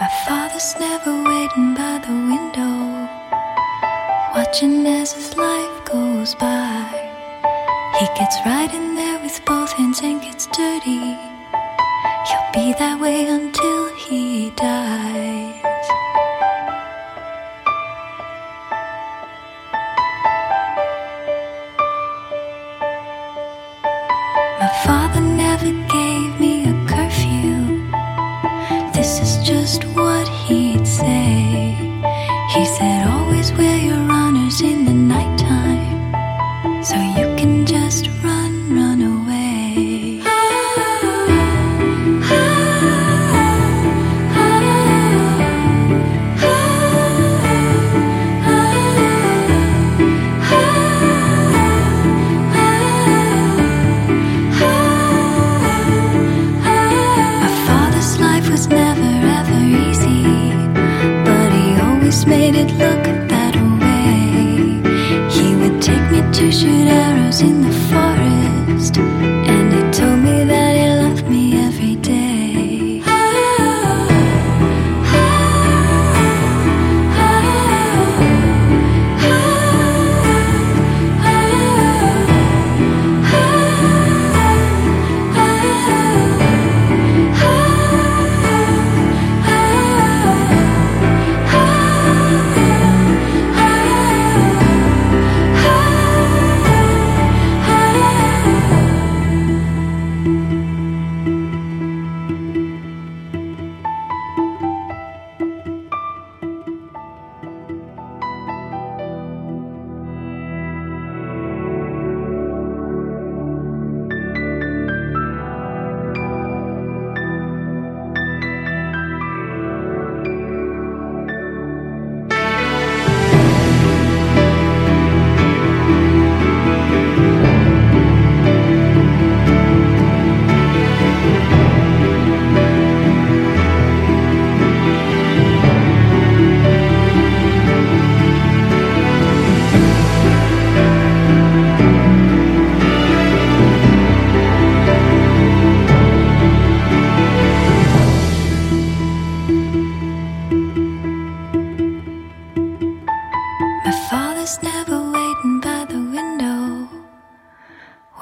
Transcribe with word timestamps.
My 0.00 0.08
father's 0.26 0.74
never 0.80 1.12
waiting 1.12 1.74
by 1.74 1.98
the 1.98 2.14
window, 2.32 3.06
watching 4.34 4.86
as 4.86 5.12
his 5.12 5.36
life 5.36 5.84
goes 5.84 6.34
by. 6.36 6.88
He 7.98 8.06
gets 8.18 8.38
right 8.46 8.72
in 8.72 8.94
there 8.94 9.20
with 9.20 9.44
both 9.44 9.74
hands 9.74 10.00
and 10.02 10.22
gets 10.22 10.46
dirty. 10.46 11.18
He'll 12.26 12.48
be 12.54 12.72
that 12.78 12.98
way 12.98 13.26
until 13.26 13.94
he 13.96 14.48
dies. 14.56 15.39
This 29.00 29.18
is 29.20 29.48
just 29.48 29.84
what 29.96 30.28
he'd 30.28 30.86
say. 30.86 31.89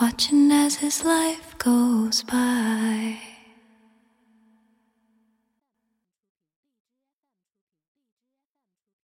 Watching 0.00 0.52
as 0.52 0.76
his 0.76 1.04
life 1.04 1.58
goes 1.58 2.22
by. 2.22 3.27